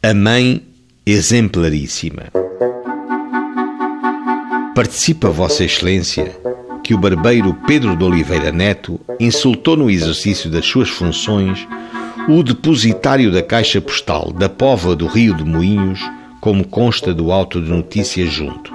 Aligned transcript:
A 0.00 0.14
mãe 0.14 0.62
exemplaríssima. 1.04 2.26
Participa 4.72 5.28
Vossa 5.28 5.64
Excelência 5.64 6.38
que 6.84 6.94
o 6.94 6.98
barbeiro 6.98 7.52
Pedro 7.66 7.96
de 7.96 8.04
Oliveira 8.04 8.52
Neto 8.52 9.00
insultou 9.18 9.76
no 9.76 9.90
exercício 9.90 10.48
das 10.48 10.64
suas 10.64 10.88
funções 10.88 11.66
o 12.28 12.44
depositário 12.44 13.32
da 13.32 13.42
Caixa 13.42 13.80
Postal 13.80 14.32
da 14.32 14.48
Pova 14.48 14.94
do 14.94 15.08
Rio 15.08 15.34
de 15.34 15.42
Moinhos, 15.42 15.98
como 16.40 16.64
consta 16.64 17.12
do 17.12 17.32
auto 17.32 17.60
de 17.60 17.68
notícia 17.68 18.24
junto. 18.24 18.72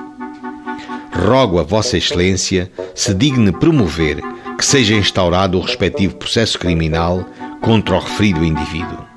Rogo 1.14 1.58
a 1.58 1.64
Vossa 1.64 1.98
Excelência 1.98 2.70
se 2.94 3.14
digne 3.14 3.54
promover 3.54 4.18
que 4.58 4.66
seja 4.66 4.94
instaurado 4.94 5.58
o 5.58 5.62
respectivo 5.62 6.16
processo 6.16 6.60
criminal 6.60 7.26
contra 7.62 7.96
o 7.96 8.00
referido 8.00 8.44
indivíduo. 8.44 9.13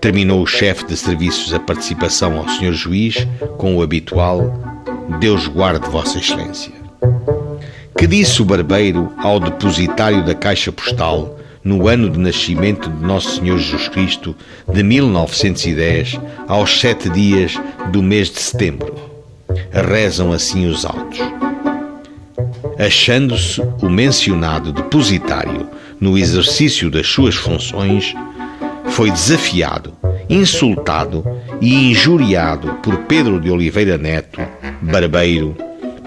Terminou 0.00 0.42
o 0.42 0.46
chefe 0.46 0.84
de 0.86 0.96
serviços 0.96 1.54
a 1.54 1.60
participação 1.60 2.36
ao 2.38 2.48
Sr. 2.48 2.72
Juiz 2.72 3.26
com 3.56 3.76
o 3.76 3.82
habitual 3.82 4.52
Deus 5.20 5.46
guarde 5.46 5.88
Vossa 5.88 6.18
Excelência. 6.18 6.72
Que 7.96 8.06
disse 8.06 8.42
o 8.42 8.44
barbeiro 8.44 9.12
ao 9.18 9.38
depositário 9.38 10.24
da 10.24 10.34
Caixa 10.34 10.72
Postal 10.72 11.38
no 11.62 11.88
ano 11.88 12.10
de 12.10 12.18
nascimento 12.18 12.90
de 12.90 13.04
Nosso 13.04 13.36
Senhor 13.36 13.58
Jesus 13.58 13.88
Cristo 13.88 14.36
de 14.70 14.82
1910, 14.82 16.20
aos 16.46 16.78
sete 16.78 17.08
dias 17.08 17.58
do 17.90 18.02
mês 18.02 18.30
de 18.30 18.40
setembro? 18.40 18.94
Rezam 19.70 20.32
assim 20.32 20.66
os 20.66 20.84
autos. 20.84 21.18
Achando-se 22.78 23.62
o 23.80 23.88
mencionado 23.88 24.72
depositário 24.72 25.68
no 25.98 26.18
exercício 26.18 26.90
das 26.90 27.06
suas 27.06 27.34
funções, 27.34 28.14
foi 28.94 29.10
desafiado, 29.10 29.92
insultado 30.30 31.24
e 31.60 31.90
injuriado 31.90 32.74
por 32.74 32.96
Pedro 32.98 33.40
de 33.40 33.50
Oliveira 33.50 33.98
Neto, 33.98 34.40
barbeiro, 34.80 35.56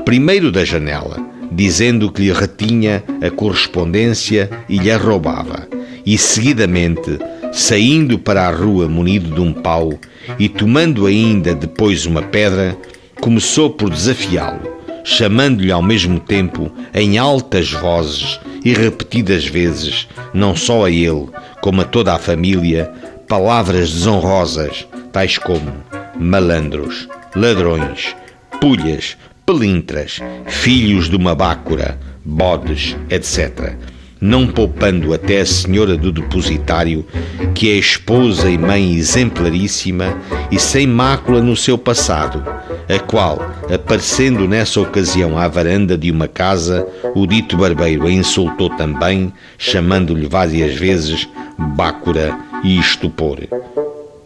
primeiro 0.05 0.53
da 0.53 0.63
janela, 0.63 1.17
dizendo 1.51 2.09
que 2.09 2.21
lhe 2.21 2.31
retinha 2.31 3.03
a 3.21 3.29
correspondência 3.29 4.49
e 4.69 4.77
lhe 4.77 4.89
a 4.89 4.97
roubava, 4.97 5.67
e 6.05 6.17
seguidamente, 6.17 7.19
saindo 7.51 8.17
para 8.17 8.47
a 8.47 8.51
rua 8.51 8.87
munido 8.87 9.35
de 9.35 9.41
um 9.41 9.51
pau 9.51 9.93
e 10.39 10.47
tomando 10.47 11.07
ainda 11.07 11.53
depois 11.53 12.05
uma 12.05 12.21
pedra, 12.21 12.77
começou 13.19 13.69
por 13.69 13.89
desafiá-lo, 13.89 14.61
chamando-lhe 15.03 15.73
ao 15.73 15.81
mesmo 15.81 16.21
tempo, 16.21 16.71
em 16.93 17.17
altas 17.17 17.69
vozes 17.69 18.39
e 18.63 18.73
repetidas 18.73 19.45
vezes, 19.45 20.07
não 20.33 20.55
só 20.55 20.85
a 20.85 20.91
ele, 20.91 21.29
como 21.61 21.81
a 21.81 21.85
toda 21.85 22.13
a 22.13 22.19
família, 22.19 22.91
palavras 23.27 23.91
desonrosas, 23.91 24.87
tais 25.11 25.37
como 25.37 25.71
malandros, 26.19 27.07
ladrões, 27.35 28.15
pulhas, 28.59 29.17
pelintras, 29.45 30.19
filhos 30.47 31.09
de 31.09 31.15
uma 31.15 31.33
bácora, 31.33 31.97
bodes, 32.23 32.95
etc., 33.09 33.75
não 34.19 34.47
poupando 34.47 35.13
até 35.13 35.41
a 35.41 35.45
senhora 35.45 35.95
do 35.95 36.11
depositário, 36.11 37.05
que 37.53 37.69
é 37.69 37.75
esposa 37.75 38.49
e 38.49 38.57
mãe 38.57 38.95
exemplaríssima 38.95 40.17
e 40.51 40.59
sem 40.59 40.87
mácula 40.87 41.41
no 41.41 41.55
seu 41.55 41.77
passado, 41.77 42.43
a 42.89 42.99
qual, 42.99 43.39
aparecendo 43.73 44.47
nessa 44.47 44.79
ocasião 44.79 45.37
à 45.37 45.47
varanda 45.47 45.97
de 45.97 46.11
uma 46.11 46.27
casa, 46.27 46.87
o 47.15 47.25
dito 47.27 47.57
barbeiro 47.57 48.07
a 48.07 48.11
insultou 48.11 48.69
também, 48.71 49.31
chamando-lhe 49.57 50.27
várias 50.27 50.75
vezes 50.75 51.27
bácora 51.75 52.37
e 52.63 52.79
estupor. 52.79 53.39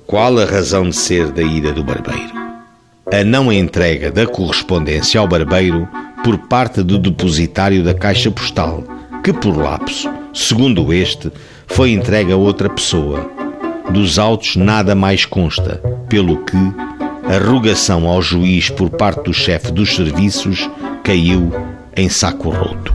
Qual 0.05 0.37
a 0.39 0.45
razão 0.45 0.89
de 0.89 0.95
ser 0.95 1.31
da 1.31 1.41
ira 1.41 1.71
do 1.71 1.83
barbeiro? 1.83 2.41
A 3.11 3.23
não 3.23 3.51
entrega 3.51 4.11
da 4.11 4.25
correspondência 4.25 5.19
ao 5.19 5.27
barbeiro 5.27 5.87
por 6.23 6.37
parte 6.37 6.83
do 6.83 6.97
depositário 6.97 7.83
da 7.83 7.93
caixa 7.93 8.29
postal, 8.29 8.83
que 9.23 9.31
por 9.31 9.55
lapso, 9.55 10.09
segundo 10.33 10.91
este, 10.91 11.31
foi 11.67 11.91
entregue 11.91 12.31
a 12.31 12.37
outra 12.37 12.69
pessoa. 12.69 13.29
Dos 13.91 14.17
autos 14.17 14.55
nada 14.55 14.95
mais 14.95 15.25
consta, 15.25 15.81
pelo 16.09 16.43
que 16.43 16.57
a 16.57 17.37
rogação 17.37 18.07
ao 18.07 18.21
juiz 18.21 18.69
por 18.69 18.89
parte 18.89 19.23
do 19.23 19.33
chefe 19.33 19.71
dos 19.71 19.95
serviços 19.95 20.69
caiu 21.03 21.51
em 21.95 22.09
saco 22.09 22.49
roto. 22.49 22.93